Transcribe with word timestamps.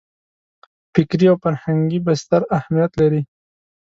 فکري 0.93 1.25
او 1.31 1.37
فرهنګي 1.43 1.99
بستر 2.05 2.41
اهمیت 2.57 2.91
لري. 3.01 3.21